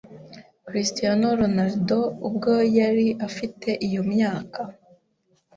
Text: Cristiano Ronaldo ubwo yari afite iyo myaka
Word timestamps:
Cristiano 0.67 1.27
Ronaldo 1.41 1.99
ubwo 2.27 2.53
yari 2.77 3.07
afite 3.27 3.69
iyo 3.87 4.01
myaka 4.11 4.61